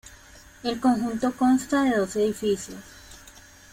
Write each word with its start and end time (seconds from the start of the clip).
El 0.63 0.79
conjunto 0.79 1.31
consta 1.37 1.83
de 1.83 1.97
dos 1.97 2.15
edificios. 2.15 2.79